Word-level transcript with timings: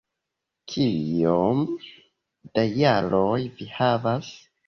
Kiom 0.75 1.59
da 2.55 2.65
jaroj 2.79 3.39
vi 3.59 3.71
havas? 3.77 4.35